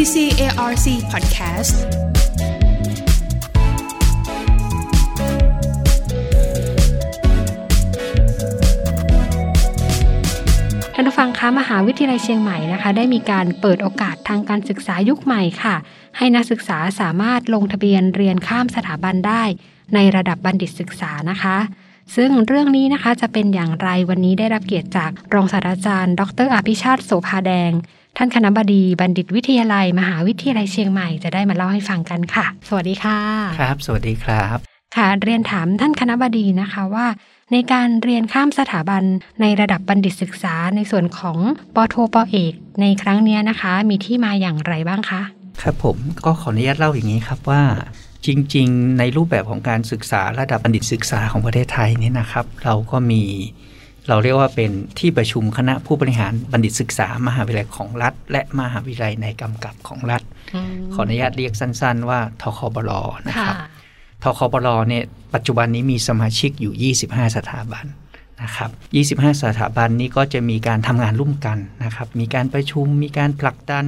[0.00, 1.76] CCARC Podcast
[10.94, 15.76] ท่านผู้ฟังคะมหาวิทยาลัยเชียงใหม่นะคะ ได้มีการเปิดโอกาสทางการศึกษายุคใหม่ค่ะ
[16.16, 19.42] ให้นักศึกษาสามารถลงทะเบียนเรียนข้ามสถาบันได้
[19.94, 21.56] ในระดับบัณฑิตศึกษานะคะ
[22.16, 27.72] ซึ่งเรื่องนี้นะคะจะเป็นอย่างไรวันนี้ได้รับเกียรติจากรองศาสตราจารย์ ดรอภิชาติโสภาแดง
[28.16, 33.18] ท่านคณบดีบัณฑิตวิทยาลัย มหาวิทยาลัยเชียงใหม่จะได้มาเล่าให้ฟังกันค่ะ สวัสดีค่ะ
[33.60, 34.56] ครับ สวัสดีครับ
[34.96, 37.06] ค่ะ เรียนถามท่านคณบดีนะคะว่า
[37.52, 39.02] ในการเรียนข้ามสถาบัน
[39.40, 41.38] ในระดับบัณฑิตศึกษาในส่วนของ
[41.76, 45.20] ปโทปเอก ในครั้งเนี้ยนะคะ มีที่มาอย่างไรบ้างคะ
[45.62, 47.62] ครับผมก็ขออนุญาตเล่าอย่างนี้ครับว่า
[48.26, 53.22] จริง ๆ ในรูปแบบของการศึกษาระดับบัณฑิตศึกษาของประเทศไทยนี่นะครับ เราก็มี
[54.08, 60.22] เราเรียกว่าเป็นที่ประชุมคณะผู้บริหารบัณฑิตศึกษามหาวิทยาลัยของรัฐ และมหาวิทยาลัยในกำกับของรัฐ
[60.94, 62.90] ขออนุญาตเรียกสั้น ๆ ว่าทคบล
[63.28, 63.56] นะครับ
[64.22, 67.84] ทคบลเนี่ยปัจจุบันนี้มีสมาชิกอยู่ 25 สถาบัน
[68.42, 68.70] นะครับ
[69.20, 73.84] 25 สถาบันนี้ก็จะมีการทำงานร่วมกันนะครับ มีการประชุม มีการผลักดัน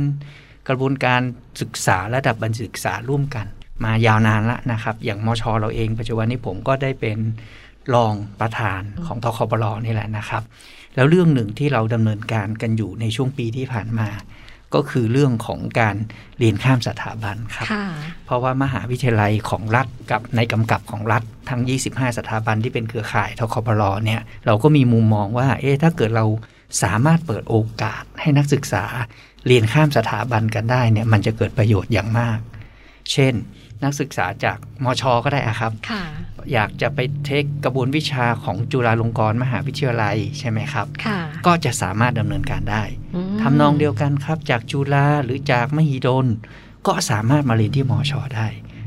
[0.69, 1.21] กระบวนการ
[1.61, 3.47] ศึกษาระดับบัณฑิตศึกษาร่วมกัน
[3.85, 7.19] มายาวนานละนะครับ อย่างมชเราเอง ปัจจุบันนี้ผมก็ได้เป็น
[7.95, 10.43] รองประธานของทคบลนี่แหละนะครับ
[10.95, 14.09] แล้วเรื่องหนึ่งที่เราดำเนินการกันอยู่ในช่วงปีที่ผ่านมา
[14.75, 15.97] ก็คือเรื่องของการ
[16.39, 17.87] เรียนข้ามสถาบันครับค่ะ
[18.27, 26.27] เพราะว่ามหาวิทยาลัยของรัฐกับในกำกับของรัฐทั้ง 25 สถาบันที่เป็นเครือข่ายทคบลเนี่ยเราก็มีมุมมองว่าเอ๊ะถ้าเกิดเรา
[26.83, 28.85] สามารถเปิดโอกาสให้นักศึกษา
[29.47, 32.39] เรียนข้ามสถาบันกันได้เนี่ยมันจะเกิดประโยชน์อย่างมาก
[33.13, 33.35] เช่น
[33.85, 36.05] นักศึกษาจากมชก็ได้อะครับค่ะ
[36.53, 42.85] อยากจะไปเทคกระบวนวิชาของจุฬาลงกรณ์มหาวิทยาลัยใช่ไหมครับค่ะก็จะสามารถดำเนินการได้
[43.15, 46.27] อืมทำนองเดียวกันครับ จากจุฬาหรือจากมหิดล
[46.87, 48.47] ก็สามารถมาเรียนที่มอชอได้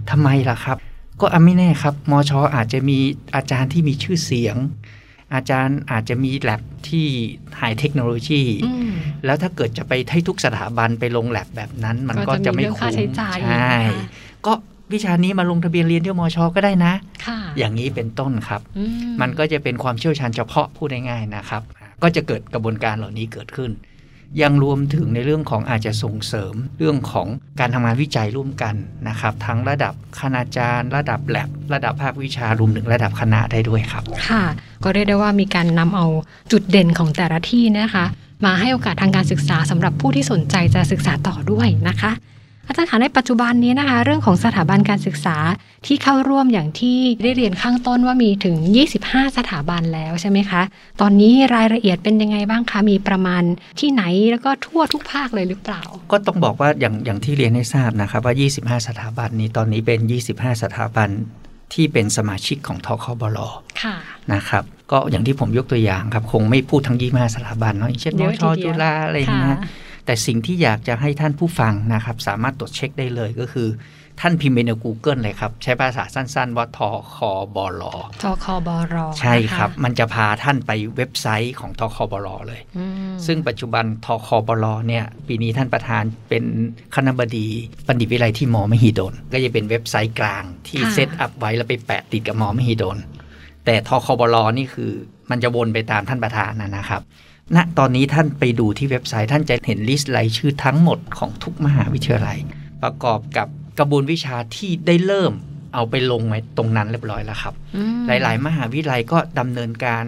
[0.09, 0.78] ทำไมล่ะครับ
[1.22, 2.97] ก็อะไม่แน่ครับมอชออาจจะมี
[3.35, 4.57] อาจารย์ที่มีชื่อเสียง
[5.34, 7.07] อาจารย์อาจจะมีแลบที่
[7.57, 8.91] ไฮเทคโนโลยีอืม
[9.25, 13.30] แล้วถ้าเกิดจะไปให้ทุกสถาบันไปลงแลบแบบนั้น มันก็ก็จะจะมีไม่เรื่องค่าคุ้มใช้
[14.94, 16.94] วิชานี้มาลงทะเบียนเรียนที่มอชอก็ได้นะ
[17.25, 18.84] ค่ะอย่างนี้เป็นต้นครับอื
[19.22, 21.62] มันก็จะเป็นความเชี่ยวชาญเฉพาะพูดง่ายๆนะครับ
[22.03, 23.72] ก็จะเกิดกระบวนการเหล่านี้เกิดขึ้น
[24.41, 27.28] ยังรวมถึงในเรื่องของอาจจะส่งเสริมเรื่องของ
[27.59, 28.75] การทำงานวิจัยร่วมกัน
[29.07, 34.44] นะครับ ทั้งระดับคณาจารย์ ระดับแลบระดับภาควิชารวมถึงระดับคณะได้ด้วยครับ ค่ะ
[34.84, 36.07] ก็เรียกได้ว่ามีการนำเอา
[36.51, 38.06] จุดเด่นของแต่ละที่นะคะ
[38.45, 42.12] มาให้โอกาสทางการศึกษาสำหรับผู้ที่สนใจจะศึกษาต่อด้วยนะคะ
[42.68, 45.38] อาจารย์คะในปัจจุบันนี้นะคะ เรื่องของสถาบันการศึกษา
[45.86, 48.56] ที่เข้าร่วมอย่างที่ได้เรียนข้างต้นว่ามีถึง
[48.98, 50.62] 25 สถาบันแล้วใช่ไหมคะ
[51.02, 53.44] ตอนนี้รายละเอียดเป็นยังไงบ้างคะ มีประมาณ
[53.80, 58.34] ที่ไหนแล้วก็ทั่วทุกภาคเลยหรือเปล่า ก็ต้องบอกว่าอย่างอย่างที่เรียนให้ทราบนะครับว่า
[58.80, 60.00] 25 สถาบันนี้ตอนนี้เป็น
[60.31, 61.09] 25 สถาบัน
[61.74, 63.40] ที่เป็นสมาชิกของทคบล
[63.81, 63.96] ค่ะ
[64.34, 69.58] นะครับก็อย่างที่ผมยกตัวอย่างครับ คงไม่พูดทั้ง25สถาบันเนาะอย่างเช่นเยมอะชทีเดียวจุฬาอะไรอย่างเงี้ย
[70.06, 73.70] แต่สิ่งที่อยากจะให้ท่านผู้ฟังนะครับสามารถตรวจเช็คได้เลยก็คือ
[74.22, 76.80] ท่านพิมพ์ไปใน Google เลยครับ ใช้ภาษาสั้นๆ ว่าท
[77.14, 77.16] ค
[77.56, 77.84] บร
[78.24, 86.44] ทคบรใช่ครับนะะมันจะพาท่านไปเว็บไซต์ของทคบรเลยอืมซึ่งปัจจุบันทคบรเนี่ย ปีนี้ท่านประธานเป็น
[86.96, 87.48] คณบดี
[87.88, 92.98] บัณฑิตวิทยาลัยที่ม.มหิดล ก็จะเป็นเว็บไซต์กลางที่ค่ะ set up ไว้แล้วไปแปะติดกับม.มหิดล
[93.66, 94.92] แต่ทคบรนี่คือ
[95.30, 97.02] มันจะวนไปตามท่านประธานนะนะครับ
[97.56, 102.38] ณตอนนี้ท่านไปดูที่เว็บไซต์ท่านจะเห็นลิสต์รายชื่อทั้งหมดของทุกมหาวิทยาลัย
[102.83, 103.47] ประกอบกับ
[103.79, 105.33] กระบวนวิชาที่ได้เริ่ม
[105.73, 110.03] เอาไปลงไว้ตรงนั้นเรียบร้อยแล้วครับอืมหลาย ๆ มหาวิทยาลัยก็ดำเนินการ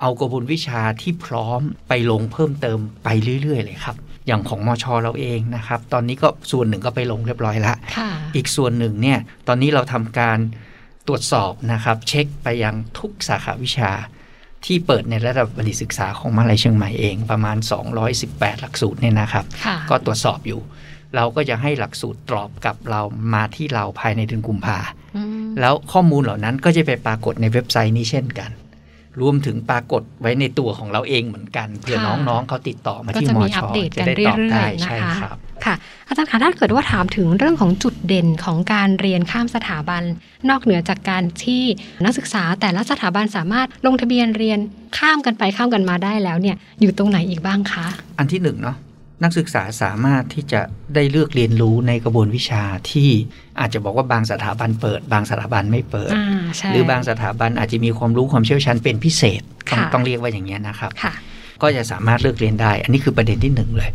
[0.00, 3.08] เอากระบวนวิชาที่พร้อมไปลงเพิ่มเติมไป
[3.42, 10.38] เรื่อย ๆ เลยครับ อย่างของมชเราเองนะครับ ตอนนี้ก็ส่วนหนึ่งก็ไปลงเรียบร้อยแล้วค่ะอีกส่วนหนึ่งเนี่ย ตอนนี้เราทำการ
[11.08, 13.90] ตรวจสอบนะครับ เช็คไปยังทุกสาขาวิชา
[14.66, 17.56] ที่เปิดในระดับบัณฑิตศึกษาของมหาลัยเชียงใหม่เองประมาณ
[18.08, 20.60] 218 หลักสูตรเนี่ยนะครับค่ะก็ตรวจสอบอยู่
[21.16, 23.00] เราก็จะให้หลักสูตรตอบกับเรา
[23.34, 24.78] มาที่เราภายในเดือนกุมภา
[25.16, 28.50] อืมแล้วข้อมูลเหล่านั้นก็จะไปปรากฏในเว็บไซต์นี้เช่นกัน
[29.20, 35.74] รวมถึงปรากฏไว้ในตัวของเราเองเหมือนกันเผื่อค่ะน้องๆเขาติดต่อมาก็ที่จะมมีชอัปเดตจะกันได้เรื่ตอบได้อยๆนะใช่คะครับ ค่ะ
[36.08, 40.02] อาจารย์คะถ้าเกิดว่าถามถึงเรื่องของจุดเด่นของการเรียนข้ามสถาบัน
[40.48, 41.62] นอกเหนือจากการที่
[42.04, 44.58] นักศึกษาแต่ละสถาบันสามารถลงทะเบียนเรียน
[44.98, 47.86] ข้ามกันไปข้ามกันมาได้แล้วเนี่ยอยู่ตรงไหนอีกบ้างคะ
[48.18, 48.76] อันที่หนึ่งเนาะ
[49.24, 50.60] นักศึกษาสามารถที่จะ
[50.94, 53.10] ได้เลือกเรียนรู้ในกระบวนวิชาที่
[53.60, 56.26] อาจจะบอกว่าบางสถาบันเปิด บางสถาบันไม่เปิดอ่า
[56.56, 61.12] ใช่หรือบางสถาบันอาจจะมีความรู้ความเชี่ยวชาญเป็นพิเศษต้องค่ะต้องเรียกว่าอย่างนี้ยนะครับค่ะ
[61.62, 63.90] ก็จะสามารถเลือกเรียนได้ อันนี้คือประเด็นที่หนึ่งเลย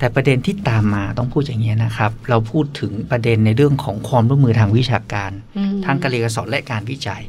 [0.00, 7.22] แต่ประเด็นที่ตามมาต้องพูดอย่างนี้นะครับ เราพูดถึงประเด็นในเรื่องของความร่วมมือทางวิชาการอืมทางการเรียนการสอนและการวิจัย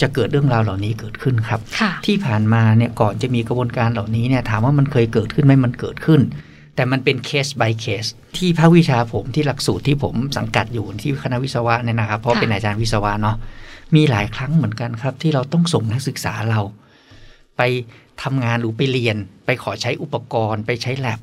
[0.00, 6.20] จะเกิดเรื่องราวเหล่านี้เกิดขึ้นครับค่ะที่ผ่านมาเนี่ยก่อนจะมีกระบวนการเหล่านี้เนี่ยถามว่ามันเคยเกิดขึ้นไหมมันเกิดขึ้น
[6.74, 8.04] แต่มันเป็นเคส by เคส
[8.36, 13.36] ที่ภาควิชาผมที่หลักสูตรที่ผมสังกัดอยู่ที่คณะวิศวะเนี่ยนะครับเพราะค่ะเป็นอาจารย์วิศวะเนาะ
[13.94, 16.60] มีหลายครั้งเหมือนกันครับ ที่เราต้องส่งนักศึกษาเรา
[17.56, 17.62] ไป
[18.22, 19.16] ทำงานหรือไปเรียน
[19.46, 21.20] ไปขอใช้อุปกรณ์ ไปใช้แลบ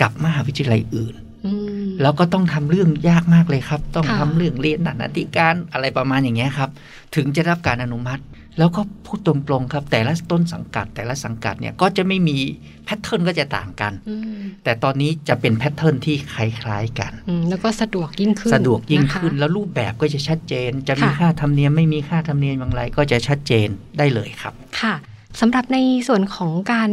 [0.00, 1.14] กับมหาวิทยาลัยอื่น
[1.46, 1.52] อื
[1.84, 6.70] มแล้วก็ต้องทำเรื่องยากมากเลยครับ ต้องค่ะทำเรื่องเรียนนันติการอะไรประมาณอย่างเงี้ยครับ
[7.16, 8.22] ถึงจะได้รับการอนุมัติ
[8.58, 12.38] แล้วก็พูดตรงๆครับ แต่ละต้นสังกัด แต่ละสังกัดเนี่ยก็จะไม่มี
[12.84, 23.68] แพทเทิร์นก็จะต่างกันอืมแต่ตอนนี้จะเป็นแพทเทิร์นที่คล้ายๆกันอืมแล้วก็สะดวกยิ่งขึ้น สะดวกยิ่งขึ้นนะคะแล้วรูปแบบก็จะชัดเจน จะมีค่ะค่าธรรมเนียมไม่มีค่าธรรมเนียมอย่างไรก็จะชัดเจน
[23.98, 24.94] ได้เลยครับ ค่ะ
[25.40, 25.78] สำหรับใน
[26.08, 26.90] ส่วนของการ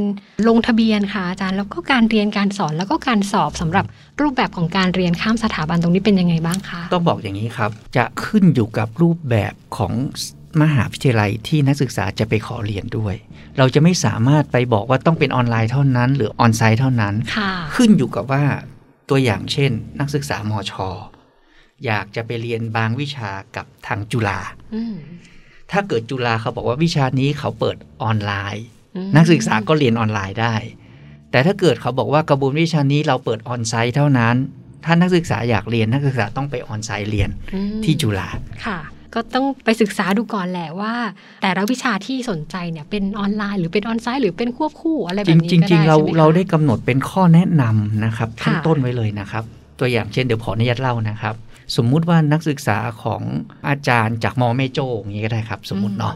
[0.48, 3.86] ลงทะเบียนค่ะอาจารย์แล้วก็การเรียนการสอนแล้วก็การสอบสำหรับ
[4.22, 9.94] รูปแบบของการเรียนข้ามสถาบันตรงนี้เป็นยังไงบ้างคะต้องบอกอย่างนี้ครับ จะขึ้นอยู่กับรูปแบบของ
[10.62, 13.16] มหาวิทยาลัยที่นักศึกษาจะไปขอเรียนด้วย
[13.58, 18.44] เราจะไม่สามารถไปบอกว่าต้องเป็นออนไลน์เท่านั้น หรือออนไซต์เท่านั้นค่ะขึ้นอยู่กับว่า
[19.10, 20.90] ตัวอย่างเช่น นักศึกษามอชอ
[21.86, 24.40] อยากจะไปเรียนบางวิชากับทางจุฬา
[24.76, 24.96] อืม
[25.72, 28.66] ถ้าเกิดจุฬาเขาบอกว่าวิชานี้เขาเปิดออนไลน์
[28.96, 30.56] อืมนักศึกษาก็เรียนออนไลน์ได้
[31.32, 34.36] แต่ถ้าเกิดเขาบอกว่ากระบวนวิชานี้เราเปิดออนไซต์เท่านั้น
[34.86, 38.30] ถ้านักศึกษาอยากเรียนนักศึกษาต้องไปออนไซต์เรียนอืมที่จุฬา
[38.66, 38.80] ค่ะ
[39.14, 40.94] ก็ต้องไปศึกษาดูก่อนแหละว่า
[41.42, 49.44] แต่ละวิชาที่สนใจเนี่ยเป็นออนไลน์หรือเป็นออนไซต์หรือเป็นควบคู่อะไรแบจริบงนี้จริงก็จริงได้เราใช่หมคะเราได้กำหนดเป็นข้อแนะนำนะครับค่ะขั้นต้นไว้เลยนะครับ
[49.80, 51.36] ตัวอย่างเช่นเดี๋ยวขออนุญาตเล่านะครับ
[51.76, 53.22] สมมุติว่านักศึกษาของ
[53.68, 56.16] อาจารย์จากมอแม่โจ้อย่างนี้ก็ได้ครับ สมมุติเนาะ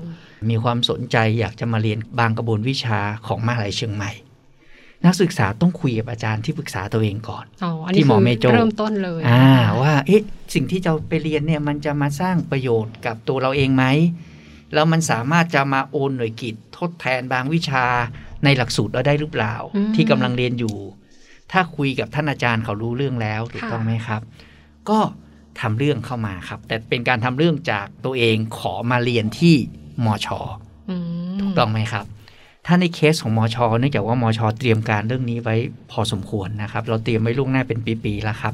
[0.50, 4.12] มีความสนใจอยากจะมาเรียนบางกระบวนวิชาของมหาลัยเชียงใหม่
[5.06, 10.22] นักศึกษาต้องคุยกับอาจารย์ที่ปรึกษาตัวเองก่อนอ๋ออันที่นี้หมอคือเมโจ้เริ่มต้นเลยอ่านะคะว่าเอ๊ะ
[10.54, 13.86] สิ่งที่จะไปเรียนเนี่ยมันจะมาสร้างประโยชน์กับตัวเราเองไหม
[14.74, 17.86] แล้วมันสามารถจะมาโอนหน่วยกิจทดแทนบางวิชา
[18.44, 19.56] ในหลักสูตรเราได้หรือเปล่า
[19.96, 20.76] ที่กำลังเรียนอยู่
[21.52, 24.22] ถ้าคุยกับท่านอาจารย์เขารู้เรื่องแล้วถูกต้องไหมครับ
[24.90, 25.00] ก็
[25.62, 29.56] ทำเรื่องเข้ามาครับ แต่เป็นการทำเรื่องจากตัวเองขอมาเรียนที่
[30.06, 30.28] มช
[30.90, 30.96] อื
[31.36, 32.06] มถูกต้องไหมครับ
[32.66, 35.56] ถ้าในเคสของมอชอเนื่องจากว่ามอชอเตรียมการเรื่องนี้ไว้
[35.92, 38.54] พอสมควรนะครับ เราเตรียมไว้ล่วงหน้าเป็นปีๆแล้วครับ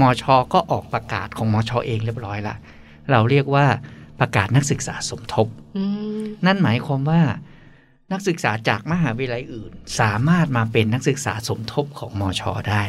[0.00, 2.54] มอชอก็ออกประกาศของมอชอเองเรียบร้อยละ
[3.10, 3.66] เราเรียกว่า
[4.20, 5.46] ประกาศนักศึกษาสมทบ
[5.76, 5.84] อื
[6.20, 7.22] มนั่นหมายความว่า
[8.12, 9.70] นักศึกษาจากมหาวิทยาลัยอื่น
[10.00, 12.82] สามารถมาเป็นนักศึกษาสมทบของมอชอได้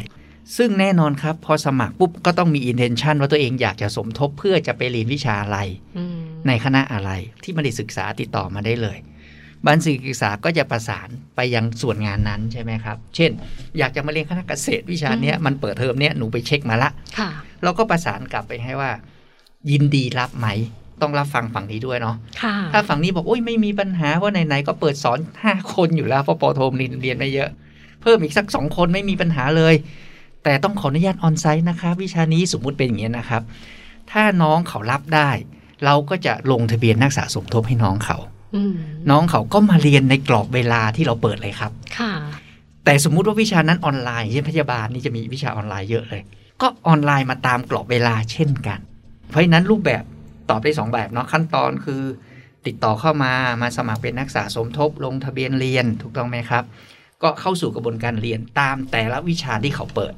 [0.56, 5.58] ซึ่งแน่นอนครับ พอสมัครปุ๊บก็ต้องมี intention ว่าตัวเองอยากจะสมทบเพื่อจะไปเรียนวิชาอะไร
[5.98, 7.10] อืมในคณะอะไร
[7.42, 8.98] ที่บัณฑิตศึกษาติดต่อมาได้เลย
[9.66, 13.30] บัณฑิตศึกษาก็จะประสานไปยังส่วนงานนั้นใช่ไหมครับ เช่น
[13.78, 17.30] อยากจะมาเรียนคณะเกษตรวิชาเนี้ยมันเปิดเทอมเนี้ยหนูไปเช็คมาละค่ะ
[17.62, 18.90] เราก็ประสานกลับไปให้ว่า
[19.70, 20.48] ยินดีรับไหม
[21.02, 27.50] ต้องรับฟังฝั่งนี้ด้วยเนาะค่ะถ้าฝั่งนี้บอกโอ้ยไม่มีปัญหาว่าไหนๆก็เปิดสอนห้าคนอยู่แล้วเพราะปอโทมเรียนเรียนไม่เยอะ
[28.02, 29.74] เพิ่มอีกสักสองคนไม่มีปัญหาเลย
[30.44, 33.42] แต่ต้องขออนุญาตออนไซต์นะคะวิชานี้สมมุติเป็นอย่างนี้ยนะครับ
[34.10, 35.30] ถ้าน้องเขารับได้
[35.84, 38.16] เราก็จะลงทะเบียนนักศึกษาสมทบให้น้องเขา
[38.54, 38.74] อืม
[39.10, 42.12] น้องเขาก็มาเรียนในกรอบเวลาที่เราเปิดเลยครับ ค่ะ
[42.84, 46.22] แต่สมมุติว่าวิชานั้นออนไลน์เช่นพยาบาลนี่จะมีวิชาออนไลน์เยอะเลย
[46.62, 48.78] ก็ออนไลน์มาตามกรอบเวลาเช่นกัน
[49.28, 50.02] เพราะฉะนั้นรูปแบบ
[50.50, 52.02] ตอบได้สองแบบเนาะขั้นตอนคือ
[52.66, 53.32] ติดต่อเข้ามา
[53.62, 56.64] มาสมัครเป็นนักศึกษาสมทบ ลงทะเบียนเรียนถูกต้องไหมครับ
[57.22, 60.14] ก็เข้าสู่กระบวนการเรียนตามแต่ละวิชาที่เขาเปิด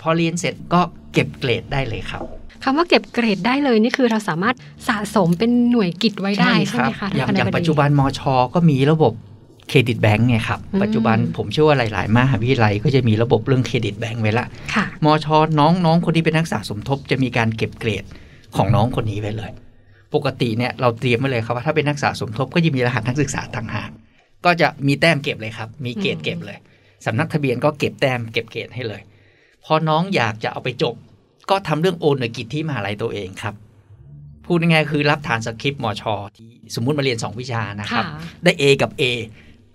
[0.00, 0.80] พอเรียนเสร็จก็
[1.12, 2.22] เก็บเกรดได้เลยครับ
[2.64, 4.56] คำว่าเก็บเกรดได้เลยนี่คือเราสามารถ
[4.88, 8.20] สะสมเป็นหน่วยกิจไว้ได้ใช่ไหมคะอย่างท่นคณอย่างบดีปัจจุบันมช
[8.54, 9.12] ก็มีระบบ
[9.68, 15.26] เครดิตแบงก์ไงครับอืมปัจจุบันผมเชื่อว่าหลาย ๆ มหาวิทยาลัยก็จะมีระบบเรื่องเครดิตแบงก์ไว้ละค่ะมช
[15.58, 18.04] น้องน้องคนที่เป็นนักศึกษาสมทบ จะมีการเก็บเกรด
[18.56, 19.50] ของน้องคนนี้ไว้เลย
[20.14, 23.90] ปกติเนี่ยเราเตรียมไว้เลยครับว่าถ้าเป็นนักศึกษาสมทบก็จะมีรหัสนักศึกษาต่างหาก
[24.44, 26.58] ก็จะมีแต้มเก็บเลยครับ มีเกรดอืมเก็บเลย
[27.06, 29.00] สำนักทะเบียนก็เก็บแต้มเก็บเกรดให้เลย
[29.64, 30.94] พอน้องอยากจะเอาไปจบ
[31.50, 33.54] ก็ทำเรื่องโอนหน่วยกิจที่มหาลัยตัวเองครับ
[34.46, 36.02] พูดง่ายๆคือรับฐานสคริปต์มช
[36.36, 39.02] ที่สมมุติมาเรียน 2 วิชานะครับค่ะได้ A กับ A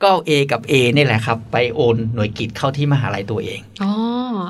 [0.01, 3.91] ก็เอา A กับ A นี่แหละครับ ไปโอนหน่วยกิจเข้าที่มหาลัยตัวเองอ๋อ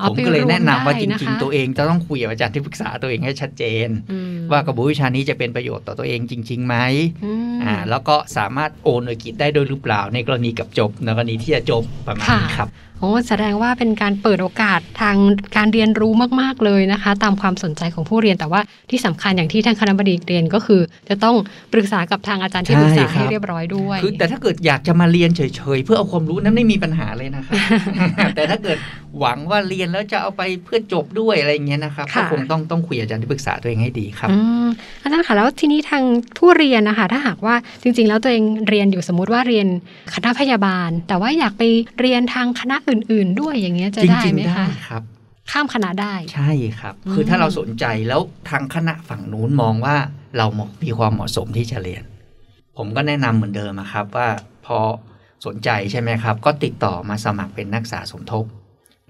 [0.00, 6.76] เอามไปก็เลยแนะนำว่าจมได้ริงนะคะๆตัวเองจะต้องคุยกับอาจารย์ที่ปรึกษาตัวเองให้ชัดเจนอืมว่ากระบวนวิชานี้จะเป็นประโยชน์ต่อตัวเองจริงๆไหม
[7.24, 12.68] อืมอ่าแล้วก็สามารถโอนหน่วยกิจได้ด้วยหรือเปล่าในกรณีกับจบในกรณีที่จะจบประมาณนี้ครับ
[13.00, 15.16] โอ้แสดงว่าเป็นการเปิดโอกาสทาง
[15.56, 18.60] การเรียนรู้มาก ๆ เลยนะคะ ตามความสนใจของผู้เรียนแต่ว่า
[18.90, 21.36] ที่สำคัญอย่างที่ท่านคณะบดีเรียนก็คือ จะต้อง
[21.72, 25.40] ปรึกษากับทางอาจารย์ที่ปรึกษาใช่ครับให้เรียบร้อยด้วยคือแต่ถ้าเกิดอยากจะมาเรียนเฉ
[25.76, 27.56] ย ๆ เพื่อเอาความรู้นั้นไม่มีปัญหาเลยนะครับ
[28.36, 28.78] แต่ถ้าเกิด
[29.18, 34.66] หวังว่าเรียนแล้วจะเอาไปเพื่อจบด้วยอะไรอย่างเงี้ยนะครับก็ค่ะคงต้องต้องคุยอาจารย์ที่ปรึกษาตัวเองให้ดีครับอืม
[35.02, 36.02] อาจารย์ค่ะแล้วทีนี้ทาง
[36.38, 39.66] ผู้เรียนนะคะ ถ้าหากว่าจริง ๆ แล้วตัวเองเรียนอยู่สมมุติว่าเรียน
[40.14, 41.62] คณะพยาบาล แต่ว่าอยากไป
[42.00, 45.02] เรียนทางคณะอื่น ๆ ด้วยอย่างเงี้ยจะจได้ริงไหมๆได้คะครับ
[45.50, 46.50] ข้ามคณะได้ ใช่
[46.80, 49.96] ครับอืมคือถ้าเราสนใจแล้วทางคณะฝั่งนู้นมองว่า
[50.38, 50.46] เรา
[50.84, 52.04] มีความเหมาะสมที่จะเรียน
[52.76, 54.28] ผมก็แนะนำเหมือนเดิมอะครับว่า
[54.66, 54.78] พอ
[55.46, 58.44] สนใจใช่ไหมครับ ก็ติดต่อมาสมัครเป็นนักศึกษาสมทบ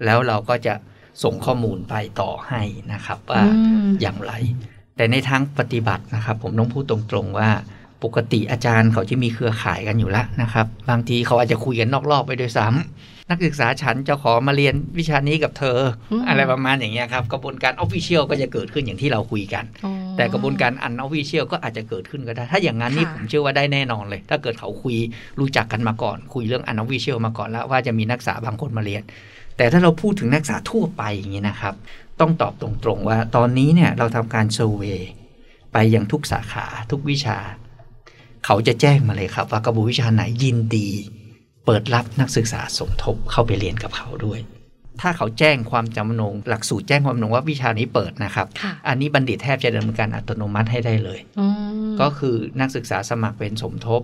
[0.05, 0.73] แล้วเราก็จะ
[1.23, 2.61] ส่งข้อมูลไปต่อให้
[2.93, 4.33] นะครับว่าอืมอย่างไร
[4.95, 7.49] แต่ในทางปฏิบัตินะครับ ผมต้องพูดตรงๆว่า
[8.03, 15.79] ปกติอาจารย์เขาจะมีเครือข่ายกันอยู่แล้วนะครับ บางทีเขาอาจจะคุยกันนอกรอบไปด้วยซ้ำ นักศึกษาฉันจะขอมาเรียนวิชานี้กับเธอ
[16.11, 24.95] อมอะไรประมาณอย่างเงี้ยครับ กระบวนการ official ก็จะเกิดขึ้นอย่างที่เราคุยกันอ๋อแต่กระบวนการ unofficial ก็อาจจะเกิดขึ้นก็ได้ ถ้าอย่างนั้นนี่ค่ะผมเชื่อว่าได้แน่นอนเลย ถ้าเกิดเขาคุย
[25.39, 29.03] รู้จักกันมาก่อน คุยเรื่อง unofficial มาก่อนแล้วว่าจะมีนักศึกษาบางคนมาเรียน
[29.57, 31.75] แต่ถ้าเราพูดถึงนักศึกษาทั่วไปอย่างนี้นะครับ
[32.19, 35.01] ต้องตอบตรงๆว่าตอนนี้เนี่ยเราทำการ survey
[35.73, 37.37] ไปยังทุกสาขาทุกวิชา
[38.45, 40.89] เขาจะแจ้งมาเลยครับ ว่ากระบวนวิชาไหนยินดี
[41.67, 44.39] เปิดรับนักศึกษาสมทบเข้าไปเรียนกับเขาด้วย
[45.01, 51.47] ถ้าเขาแจ้งความจำนง หลักสูตรแจ้งความจำนงว่าวิชานี้เปิดนะครับค่ะอันนี้บัณฑิตแทบจะดำเนินการอัตโนมัติให้ได้เลยอื
[51.89, 54.01] มก็คือนักศึกษาสมัครเป็นสมทบ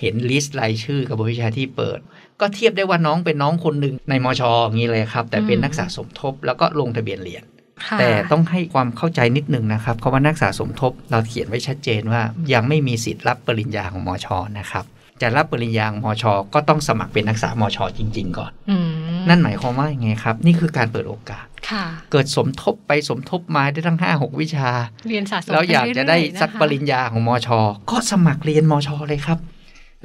[0.00, 1.98] เห็นลิสต์รายชื่อกับบวิชาที่เปิด
[2.40, 7.44] ก็เทียบได้ว่าน้องเป็นน้องคนหนึ่งในมชอย่างนี้เลยครับ แต่เป็นนักศึกษาสมทบแล้วก็ลงทะเบียนเรียน
[7.86, 14.26] ค่ะแต่ต้องให้ความเข้าใจนิดหนึ่งนะครับคำว่านักศึกษาสมทบ เราเขียนไว้ชัดเจนว่ายังไม่มีสิทธิ์รับปริญญาของมช
[14.58, 14.84] นะครับ
[15.22, 16.24] จะรับปริญญาของมช
[16.54, 18.88] ก็ต้องสมัครเป็นนักศึกษามช จริง ๆ ก่อนอืม
[19.28, 24.68] นั่นหมายความว่ายังไงครับ นี่คือการเปิดโอกาสค่ะเกิดสมทบไปสมทบมาได้ทั้ง5 6วิชา
[25.08, 27.48] เรียนสะสมแล้วอยากจะได้ปเรื่ๆสักนะคะปริญญาของมช
[27.90, 29.38] ก็สมัครเรียนมช เลยครับ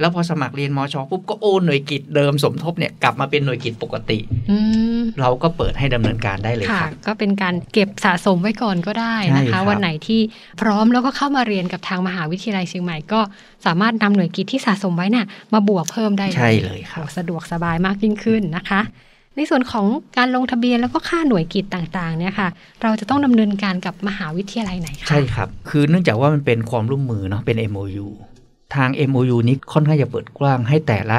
[0.00, 4.18] แล้วพอสมัครเรียนมชปุ๊บก็โอนหน่วยกิจเดิมสมทบเนี่ยกลับมาเป็นหน่วยกิจปกติ
[4.50, 4.58] อื
[4.98, 10.20] มเราก็เปิดให้ดำเนินการได้เลยค่ะครับก็เป็นการเก็บสะสมไว้ก่อนก็ได้นะใช่ครัคะบวันไหนที่
[10.60, 13.20] พร้อมแล้วก็เข้ามาเรียนกับทางมหาวิทยาลัยเชียงใหม่ก็
[13.66, 18.80] สามารถนำหน่วยกิจที่สะสมไว้น่ะมาบวกเพิ่มได้ใช่เลยครับโอ้สะดวกสบายมากยิ่งขึ้นนะคะ
[19.36, 19.86] ในส่วนของ
[20.18, 22.48] การลงทะเบียนแล้วก็ค่าหน่วยกิจต่างๆเนี่ยค่ะ
[22.82, 28.08] เราจะต้องดำเนินการกับมหาวิทยาลัยไหนคะใช่ครับ คือเนื่องจากว่ามันเป็นความร่วมมือเนาะเป็น MOU
[28.74, 31.18] ทาง MOU นี้ค่อนข้างจะเปิดกว้างให้แต่ละ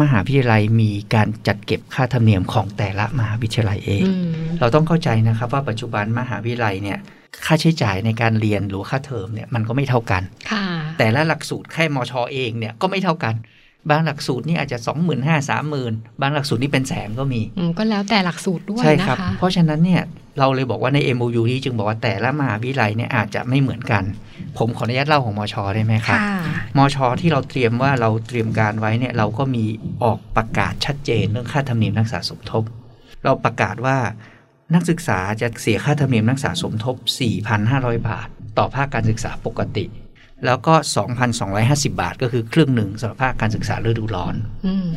[0.00, 6.98] มหาวิทยาลัยมีการจัดเก็บค่าธรรมเนียมของแต่ละมหาวิทยาลัยเองอืมเราต้องเข้าใจนะครับว่าปัจจุบันมหาวิทยาลัยเนี่ย
[7.46, 10.64] ค่าใช้จ่ายในการเรียนหรือค่าเทอมเนี่ยมันก็ไม่เท่ากันค่ะ
[10.98, 13.34] แต่ละหลักสูตรแค่มชอเองเนี่ยก็ไม่เท่ากัน
[13.90, 20.02] บางหลักสูตรนี่อาจจะ2 5 0 0 0 0 3 0,000บางหลักสูตรนี่เป็นแสนก็มีอืมก็แล้วแต่หลักสูตรด้วยใช่นะครับคะเพราะฉะนั้นเนี่ย
[20.38, 24.02] เราเลยบอกว่าใน MOU นี้จึงบอกว่าแต่ละมหาวิทยาลัยเนี่ยอาจจะไม่เหมือนกัน
[24.58, 26.36] ผมขออนุญาตเล่าของมชได้ไหมครับค่ะ
[26.76, 29.64] มชที่เราเตรียมว่าเราเตรียมการไว้เนี่ยเราก็มี
[30.02, 32.62] ออกประกาศชัดเจนเรื่องค่าธรรมเนียมนักศึกษาสมทบ
[33.24, 33.96] เราประกาศว่า
[34.74, 36.96] นักศึกษาจะเสียค่าธรรมเนียมนักศึกษาสมทบ
[37.52, 38.28] 4,500 บาท
[38.58, 39.84] ต่อภาคการศึกษาปกติ
[40.44, 40.74] แล้วก็
[41.36, 44.34] 2,250 บาทก็คือครึ่งหนึ่งสำหรับภาคการศึกษาฤดูร้อน
[44.66, 44.88] อืม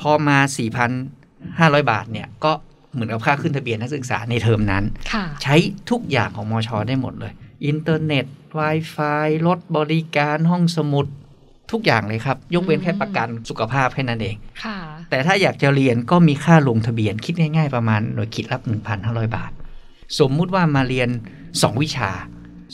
[0.00, 0.38] พอมา
[1.14, 2.52] 4,500 บาทเนี่ย ก็
[2.92, 5.56] เหมือนกับค่าขึ้นทะเบียนนักศึกษาในเทอมนั้นค่ะใช้
[5.90, 7.32] ทุกอย่างของมชได้หมดเลย
[7.66, 8.26] อินเทอร์เน็ต
[8.58, 11.06] Wi-Fi รถบริการห้องสมุด
[11.72, 14.78] ทุกอย่างเลยครับ ยกเว้นอืมแค่ประกันสุขภาพแค่นั้นเองค่ะ
[15.10, 18.62] แต่ถ้าอยากจะเรียนก็มีค่าลงทะเบียนคิดง่าย ๆ ประมาณหน่วยคิดรับ
[18.98, 19.52] 1,500 บาท
[20.18, 21.08] สมมุติว่ามาเรียน
[21.44, 22.10] 2 วิชา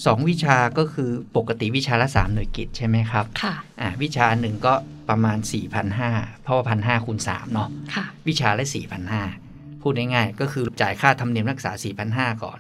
[0.01, 4.75] 2วิชาก็คือปกติวิชาละ 3 หน่วยกิจใช่ไหมครับ ค่ะอ่าวิชาหนึ่งก็
[5.09, 5.39] ประมาณ
[5.91, 8.65] 4,500 เพราะว่าพันห้าคูณ3เนาะค่ะ วิชาละ
[9.23, 11.73] 4,500 พูดง่ายๆก็คือจ่ายค่าธรรมเนียมรักษา
[12.09, 12.59] 4,500 ก่อน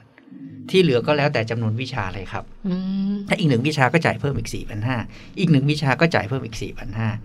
[0.70, 2.74] ที่เหลือก็แล้วแต่จำนวนวิชาเลยครับอื
[3.12, 4.50] มถ้าอีกหนึ่งวิชาก็จ่ายเพิ่มอีก
[4.94, 6.56] 4,500 อีกหนึ่งวิชาก็จ่ายเพิ่มอีก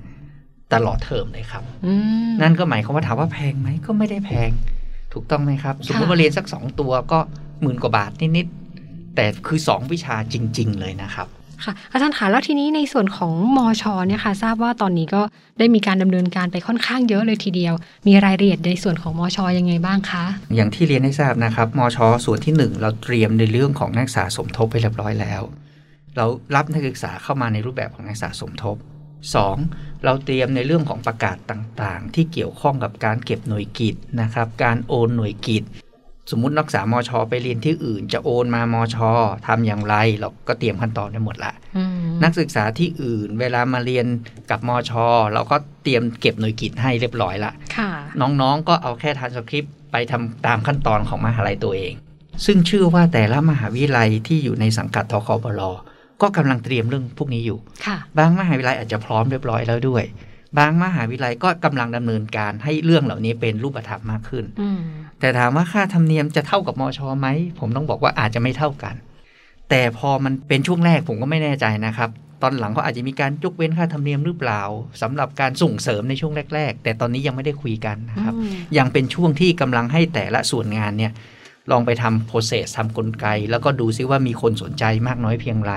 [0.01, 1.93] 4,500 ตลอดเทอมเลยครับอื
[2.27, 4.51] มนั่นก็หมายความว่าถามว่าแพงไหมก็ไม่ได้แพง
[5.13, 7.19] ถูกต้องไหมครับ สมมติว่าเรียนสัก2ตัวก็
[7.61, 8.66] หมื่นกว่าบาทนิดๆ
[9.17, 11.27] แต่คือ 2 วิชาจริง ๆ เลยนะครับ
[11.63, 15.21] ค่ะอาจารย์คะแล้วทีนี้ในส่วนของมชเนี่ยค่ะทราบว่าตอนนี้ก็
[15.59, 17.73] ได้มีการดำเนินการไปค่อนข้างเยอะเลยทีเดียว
[18.07, 20.23] มีรายละเอียดในส่วนของมชยังไงบ้างคะ
[20.55, 25.41] อย่างที่เรียนให้ทราบนะครับมชส่วนที่ 1 เราเตรียมในเรื่องของนักศึกษาสมทบไปเรียบร้อยแล้ว
[26.15, 28.75] เรารับนักศึกษาเข้ามาในรูปแบบของนักศึกษาสมทบ
[29.41, 30.03] 2.
[30.03, 35.63] เราเตรียมในเรื่องของประกาศต่างๆ ที่เกี่ยวข้องกับการเก็บหน่วยกิจนะครับการโอนหน่วยกิจ
[36.31, 38.97] สมมุตินักศึกษามชไปเรียนที่อื่น จะโอนมามช
[39.47, 44.05] ทำอย่างไรเราก็เตรียมขั้นตอนได้หมดละอืมนักศึกษาที่อื่น เวลามาเรียน
[44.49, 44.91] กับมช
[45.33, 47.89] เราก็เตรียมเก็บหน่วยกิจให้เรียบร้อยละค่ะ
[48.21, 51.93] น้องๆก็เอาแค่ทานสคริปต์ไปทำตามขั้นตอนของมหาลัยตัวเอง
[52.45, 55.61] ซึ่งเชื่อว่าแต่ละมหาวิทยาลัยที่อยู่ในสังกัดทคบล
[56.21, 60.03] ก็กำลังเตรียมเรื่องพวกนี้อยู่ค่ะบางมหาวิทยาลัยอาจจะพร้อมเรียบร้อยแล้วด้วย
[60.57, 64.81] บางมหาวิทยาลัยก็กำลังดำเนินการให้เรื่องเหล่านี้เป็นรูปธรรมมากขึ้นอืม
[65.19, 67.27] แต่ถามว่าค่าธรรมเนียมจะเท่ากับมอชอไหม
[67.59, 68.95] ผมต้องบอกว่าอาจจะไม่เท่ากัน
[69.69, 72.09] แต่พอมันเป็นช่วงแรกผมก็ไม่แน่ใจนะครับ
[72.41, 74.61] ตอนหลังก็อาจจะมีการยกเว้นค่าธรรมเนียมหรือเปล่า
[75.01, 81.11] สำหรับการส่งเสริมในช่วงแรก ๆ แต่ตอนนี้ยังไม่ได้คุยกันนะครับอืมยังเป็นช่วงที่กำลังให้แต่ละส่วนงานเนี่ย
[81.71, 85.73] ลองไปทำ process ทำกลไก แล้วก็ดูซิว่ามีคนสนใจมากน้อยเพียงไร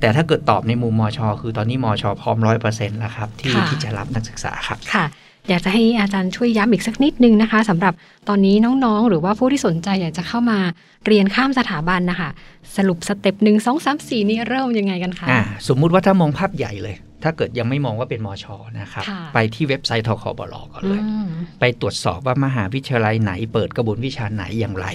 [0.00, 5.04] แต่ถ้าเกิดตอบในมุมมอชอคือตอนนี้มอชอพร้อมร้อยเปอร์เซ็นต์แล้วครับ ที่ค่ะที่จะรับนักศึกษาครับค่ะ
[5.48, 7.94] อยากจะให้อาจารย์ช่วยย้ำอีกสักนิดนึงนะคะสำหรับ
[8.28, 10.58] ตอนนี้น้องๆ หรือว่าผู้ที่สนใจอยากจะเข้ามา
[11.06, 12.30] เรียนข้ามสถาบันนะคะ
[12.76, 21.28] สรุป step หนึ่งสองสามสี่นี่เริ่มยังไงกันคะอ่าสมมุติว่าถ้ามองภาพใหญ่เลย ถ้าเกิดยังไม่มองว่าเป็นมอชอนะครับค่ะไปที่เว็บไซต์ทคบลก่อนเลยอืม
[21.60, 24.86] ไปตรวจสอบว่ามหาวิทยาลัยไหน เปิดกระบวนวิชาไหนอย่างไร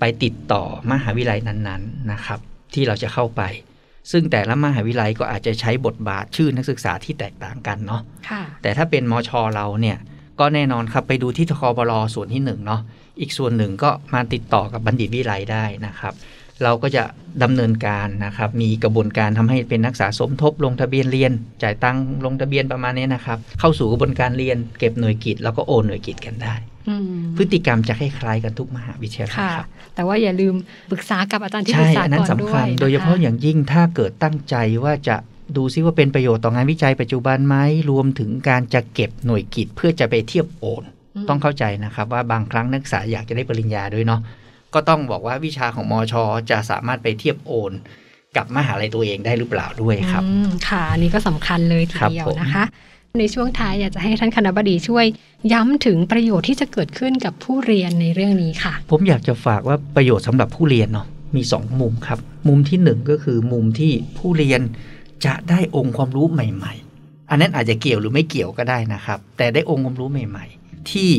[0.00, 0.62] ไปติดต่อ
[0.92, 2.38] มหาวิทยาลัยนั้นๆนะครับ
[2.74, 3.42] ที่เราจะเข้าไป
[4.10, 9.98] ซึ่งแต่ละมหาวิทยาลัยก็อาจจะใช้บทบาทชื่อนักศึกษาที่แตกต่างกันเนาะค่ะแต่ถ้าเป็นมชเราเนี่ย
[10.40, 12.80] ก็แน่นอนครับไปดูที่ทคบลส่วนที่หนึ่งเนาะ
[13.20, 16.14] อีกส่วนหนึ่งก็มาติดต่อกับบัณฑิตวิไลได้นะครับ
[16.64, 17.04] เราก็จะ
[17.42, 21.32] ดำเนินการนะครับ มีกระบวนการทำให้เป็นนักศึกษาสมทบลงทะเบียนเรียน
[21.62, 26.54] จ่ายตังค์ลงทะเบียนประมาณนี้นะครับ เข้าสู่กระบวนการเรียนเก็บหน่วยกิจแล้วก็โอนหน่วยกิจกันได้
[26.88, 30.54] อืมพฤติกรรมจะคล้ายๆกันทุกมหาวิทยาลัยค่ะครับแต่ว่าอย่าลืม
[30.90, 35.16] ปรึกษากับอาจารย์ที่ปรึใช่กษาอันนั้ก่อนนสำด้วคัญยนะคะโดยเฉพาะอย่างยิ่งถ้าเกิดตั้งใจว่าจะ
[35.56, 37.56] ดูซิว่าเป็นประโยชน์ต่องานวิจัยปัจจุบันไหม
[37.90, 40.82] รวมถึงการจะเก็บหน่วยกิจเพื่อจะไปเทียบโอน
[41.24, 44.20] มต้องเข้าใจนะครับว่าบางครั้งนักศึกษาอยากจะได้ปริญญาด้วยเนาะ
[44.76, 47.72] ก็ต้องบอกว่าวิชาของมอชอจะสามารถไปเทียบโอน
[48.36, 52.64] กับมหาลัยตัวเองได้หรือเปล่าด้วยครับอืมค่ะอันนี้ก็สำคัญเลยทีครับเดียวผมนะคะ
[53.18, 55.04] ในช่วงท้ายอยากจะให้ท่านคณะบดีช่วย
[55.52, 61.06] ย้ำถึงประโยชน์ที่จะเกิดขึ้นกับผู้เรียนในเรื่องนี้ค่ะ ผมอยากจะฝากว่าประโยชน์สำหรับผู้เรียนเนาะ
[61.36, 62.18] มีสองมุมครับ
[62.48, 64.60] มุมที่หนึ่งก็คือมุมที่ผู้เรียน
[65.26, 71.10] จะได้องค์ความรู้ใหม่ ๆ อันนั้นอาจจะเกี่ยวหรือไม่เกี่ยวก็ได้นะครับ แต่ได้องค์ความรู้ใหม่ ๆ ที่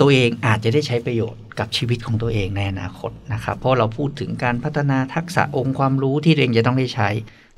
[0.00, 7.08] ตัวเองอาจจะได้ใช้ประโยชน์กับชีวิตของตัวเองในอนาคตนะครับ เพราะเราพูดถึงการพัฒนาทักษะองค์ความรู้ที่ตัวเองจะต้องได้ใช้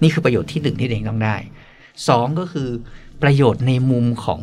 [0.02, 1.36] นี่คือประโยชน์ที่หนึ่งที่ตัวเองต้องได้
[2.08, 2.68] สองก็คือ
[3.22, 4.40] ประโยชน์ในมุมของ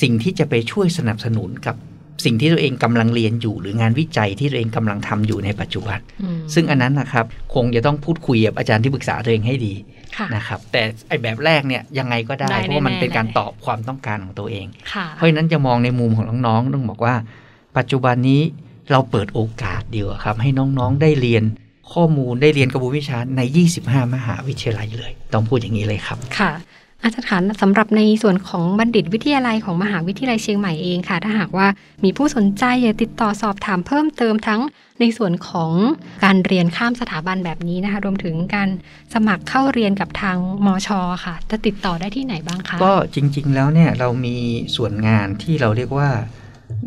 [0.00, 1.76] สิ่งที่จะไปช่วยสนับสนุนกับ
[2.24, 9.74] สิ่งที่ตัวเองกำลังเรียนอยู่ หรืองานวิจัยที่ตัวเองกำลังทำอยู่ในปัจจุบันอืมซึ่งอันนั้นนะครับคงจะต้องพูดคุยกับอาจารย์ที่ปรึกษาตัวเองให้ดี
[10.16, 17.14] ค่ะนะครับ แต่ไอแบบแรกเนี่ยยังไงก็ได้ได้เพราะว่ามันแน่ๆเป็นการแหละตอบความต้องการของตัวเองค่ะเพราะฉะนั้นจะมองในมุมของน้องๆต้องบอกว่า
[17.76, 18.42] ปัจจุบันนี้
[18.90, 21.44] เราเปิดโอกาสเดียวาครับ ให้น้องๆได้เรียน
[21.92, 23.40] ข้อมูลได้เรียนกระบวนวิชาใน
[23.78, 26.52] 25 มหาวิทยาลัยเลย ต้องพูดอย่างนี้เลยครับ ค่ะ
[27.02, 31.66] อาจารย์คะสำหรับในส่วนของบัณฑิตวิทยาลัยของมหาวิทยาลัยเชียงใหม่เองค่ะ ถ้าหากว่า
[32.04, 34.60] มีผู้สนใจอยากติดต่อสอบถามเพิ่มเติมทั้ง
[35.00, 35.72] ในส่วนของ
[36.24, 38.68] การเรียนข้ามสถาบันแบบนี้นะคะ รวมถึงการ
[39.14, 40.88] สมัครเข้าเรียนกับทางมช
[41.24, 44.36] ค่ะ จะติดต่อได้ที่ไหนบ้างคะ ก็จริง ๆ แล้วเนี่ยเรามี
[44.76, 46.08] ส่วนงานที่เราเรียกว่า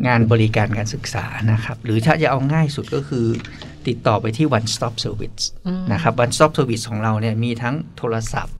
[0.06, 3.26] งานบริการการศึกษานะครับ หรือถ้าจะเอาง่ายสุดก็คือ
[3.86, 8.54] ติดต่อไปที่ one stop service อืมนะครับ one stop service ของเราเนี่ยมีทั้งโทรศัพท์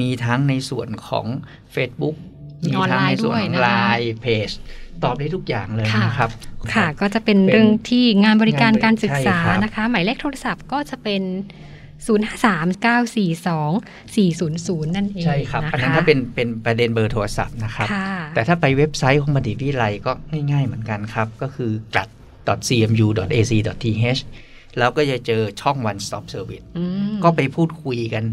[0.00, 1.26] มีทั้งในส่วนของ
[1.74, 2.16] Facebook
[2.64, 4.50] มีออนทั้งไลน์ในส่วนด้วยของนะคะไลน์เพจ
[5.04, 6.30] ตอบได้ทุกอย่างเลยค่ะนะครับ
[6.74, 11.22] ค่ะรับก็จะเป็นเป็นเรื่องที่งานบริการการศึกษาใช่ครับนะคะ หมายเลขโทรศัพท์ก็จะเป็น
[12.06, 20.12] 053-942-400 นั่นเองใช่ครับนะคะอันนั้นถ้าเป็นเป็นประเด็นเบอร์โทรศัพท์นะครับค่ะแต่ถ้าไปเว็บไซต์ของบัณฑิตวิทยาลัยก็
[20.52, 22.08] ง่าย ๆเหมือนกันครับ ก็คือกลัด
[22.68, 24.20] cmu.ac.th
[24.78, 28.24] แล้วก็จะเจอช่อง one stop service อืมก็ไปพูดคุยกัน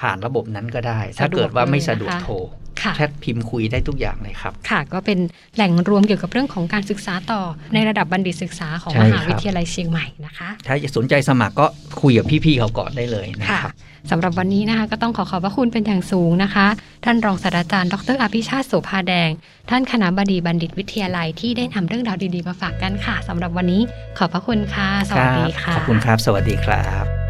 [0.00, 2.60] ผ่านระบบนั้นก็ได้ ถ้าเกิดว่าไม่สะดวกโทรค่ะ
[2.96, 5.18] แชทพิมพ์คุยได้ทุกอย่างเลยครับ ค่ะ ก็เป็น
[5.56, 7.40] แหล่งรวมเกี่ยวกับเรื่องของการศึกษาต่อ
[7.74, 11.66] ในระดับบัณฑิตศึกษาของใช่มครับหาวิทยาลัยเชียงใหม่นะคะถ้าจะสนใจสมัครก็
[12.00, 13.74] คุยกับพี่ๆเขาก่อนได้เลยนะค่ะครับ
[14.10, 16.66] สำหรับวันนี้นะคะก็ต้องขอขอบพระคุณเป็นอย่างสูงนะคะ
[17.04, 19.30] ท่านรองศาสตราจารย์ ดรอภิชาติโสภาแดง
[19.70, 23.82] ท่านคณะบดีบัณฑิตวิทยาลัยที่ได้นำเรื่องราวดีๆมาฝากกันค่ะสำหรับวันนี้
[24.18, 27.23] ขอบพระคุณค่ะ สวัสดีค่ะ ขอบคุณครับ สวัสดีครับ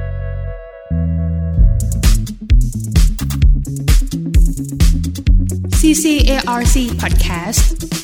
[5.93, 8.04] CCARC Podcast